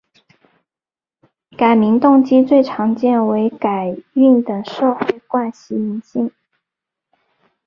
[1.55, 6.31] 改名动机最常见为改运等社会惯习迷信。